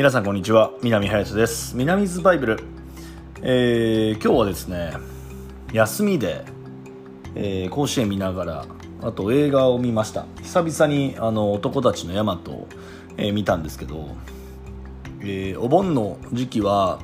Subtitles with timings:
[0.00, 0.72] 皆さんこんにちは。
[0.80, 1.76] 南林です。
[1.76, 2.60] 南ズバイブル、
[3.42, 4.94] えー、今日はですね
[5.74, 6.42] 休みで、
[7.34, 8.66] えー、甲子園見ながら
[9.02, 10.24] あと映画を見ました。
[10.42, 12.68] 久々にあの男たちのヤマトを、
[13.18, 14.16] えー、見たんですけど、
[15.20, 17.00] えー、お盆の時期は、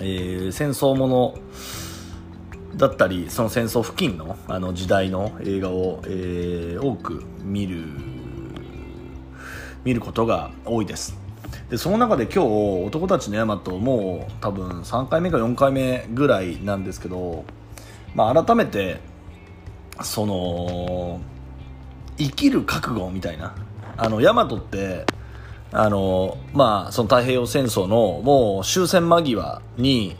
[0.00, 1.38] えー、戦争もの
[2.74, 7.84] だったりその戦争付近のあの時代の映画を、えー、多く見る
[9.84, 11.22] 見ることが多いです。
[11.72, 12.38] でその中で今日
[12.84, 17.46] 男たちのヤマトもう多分3回目か4回目ぐらいなんですけど、
[18.14, 19.00] まあ、改めて
[20.02, 21.18] その
[22.18, 23.54] 生きる覚悟みたいな
[23.96, 25.06] あのヤマトって
[25.70, 30.14] あのまあその太平洋戦争のもう終戦間際に、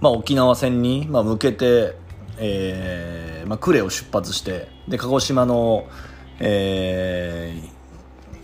[0.00, 1.94] まあ、沖縄戦に、ま、向けて、
[2.36, 5.88] えーまあ、呉を出発してで鹿児島の、
[6.40, 7.79] えー、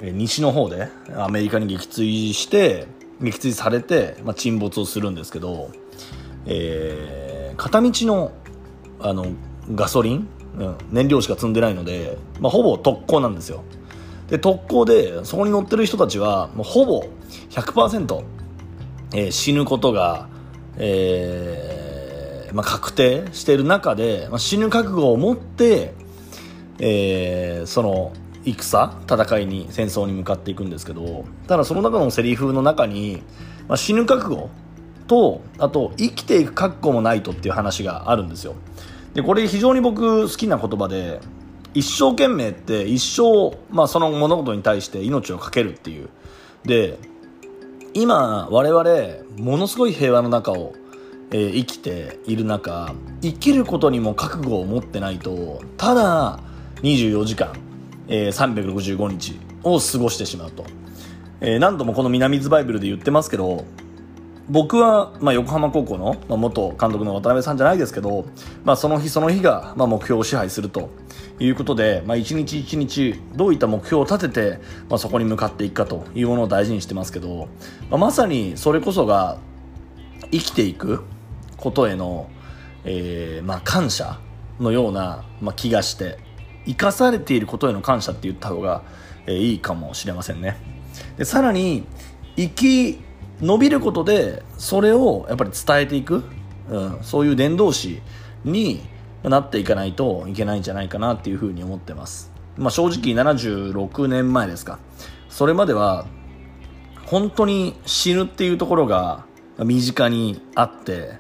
[0.03, 2.87] 西の方でアメリカに撃墜して
[3.21, 5.71] 撃墜されて、まあ、沈没をするんですけど、
[6.47, 8.33] えー、片道の
[8.99, 9.27] あの
[9.75, 13.63] ガソリン、うん、燃料しか積んでないので、まあ、ほぼ特攻なんですよ。
[14.29, 17.05] で特攻でそこに乗ってる人たちはもうほぼ
[17.51, 18.25] 100%、
[19.15, 20.29] えー、死ぬことが、
[20.79, 25.95] えーまあ、確定している中で、まあ、死ぬ覚悟を持って、
[26.79, 28.13] えー、その
[28.53, 33.23] 戦戦いに戦争に向かっていくんですけどただその中のセリフの中に、
[33.69, 34.51] まあ、死ぬ覚悟
[35.07, 38.55] とあと生きていく覚悟もないとっていう話があるんですよ。
[39.15, 41.21] でこれ非常に僕好きな言葉で
[41.75, 46.09] 一生懸命って一生、まあ、その物事に対して命を懸けるっていう。
[46.65, 46.99] で
[47.95, 50.75] 今我々ものすごい平和の中を、
[51.31, 56.41] えー、生きている中生きることにも覚悟を持ってないとただ
[56.83, 57.55] 24時間
[58.09, 60.65] えー、365日を過ごしてしまうと、
[61.41, 63.65] えー、何度もこの南ズバイブルで言ってますけど
[64.49, 68.27] 僕は、まあ、横浜高校の、まあ、元監督の渡辺さんじゃないですけど、
[68.65, 70.91] まあ、その日その日が、まあ、目標を支配すると
[71.41, 77.49] いうことで、まあ、一日一日どういった目標を立てて、まあ、そこに向かっていくかというものを大事にしてますけど、
[77.91, 79.39] まあ、まさにそれこそが
[80.31, 81.03] 生きていく
[81.57, 82.31] ことへの、
[82.85, 84.21] えーまあ、感謝
[84.61, 86.19] のような、まあ、気がして
[86.67, 88.83] 生かされていることへの感謝って言った方が、
[89.27, 90.57] えー、いいかもしれませんね。
[91.17, 91.87] でさらに
[92.37, 92.99] 生き
[93.41, 96.25] 伸びることでそれをやっぱり伝えていく、
[96.69, 98.01] うん、そういう伝道師
[98.45, 98.83] に
[99.23, 104.79] なっていかないといけないんじゃないかなっていうふうに思ってます、まあ、正直76年前ですか。
[105.29, 106.07] それまでは
[107.07, 109.25] 本当に死ぬっていうところが
[109.59, 111.19] 身近にあって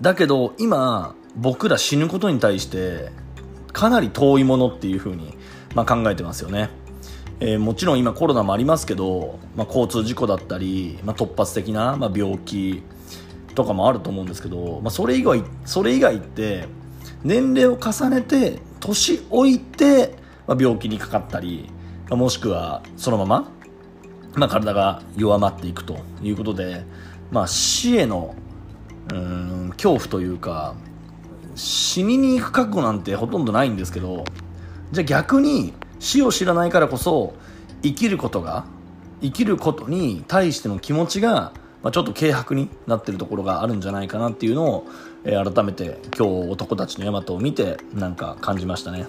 [0.00, 3.10] だけど今僕ら死ぬことに対して
[3.74, 5.36] かなり遠いものっていうふうに、
[5.74, 6.70] まあ、考えてますよね。
[7.40, 12.82] えー、もちろん今コロナもありますけど、まあ、交通事故だったり、まあ、突発的な、まあ、病気
[13.54, 16.68] とかもあると思うんですけど、まあ、それ以外それ以外って
[17.24, 21.68] 年齢を重ねて年老いて、まあ、病気にかかったり、
[22.08, 23.50] まあ、もしくはそのまま、
[24.36, 26.84] まあ、体が弱まっていくということで、
[27.32, 28.36] まあ、死への
[29.12, 30.76] うん恐怖というか
[31.54, 34.24] 死にに行く覚悟なんてほとんどないんですけど
[34.92, 37.34] じゃあ逆に死を知らないからこそ
[37.82, 38.64] 生きることが
[39.20, 44.86] 生きることに対しての気持ちが、まあ、ちょっと軽薄になってるところがあるんじゃないかなっていうのを、
[45.24, 49.06] えー、改めて今日男たちのヤマトを見てなんか感じましたね、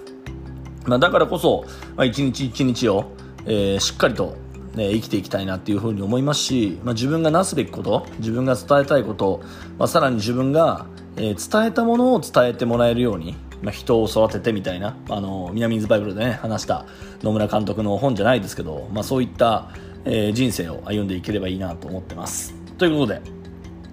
[0.86, 1.64] まあ、だからこそ、
[1.96, 3.10] まあ、一日一日を、
[3.44, 4.36] えー、しっかりと
[4.76, 9.40] ね、生きていきたいなっていうふうに思いますし、まあ、自分がなすべきこと自分が伝えたいこと、
[9.78, 10.84] まあ、さらに自分が、
[11.16, 16.86] えー、伝えたものを伝えてもらえるように、まあ、人を育ててみたいなあの南ズバイブルでね話した
[17.22, 19.70] 野村監督の本じゃないですけど、まあ、そういった、
[20.04, 22.54] えー、人生を歩んでいければいいなと思ってます。
[22.78, 23.22] ということで、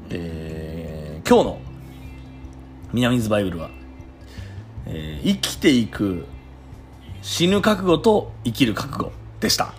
[0.10, 1.60] えー、今日の
[2.92, 3.70] 南ズバイブルは、
[4.86, 6.26] えー、生きていく
[7.22, 9.74] 死ぬ覚悟と生きる覚悟でした。